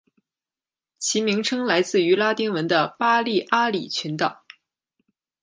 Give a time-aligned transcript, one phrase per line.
[0.97, 4.43] 其名称来自于拉丁文的巴利阿里群岛。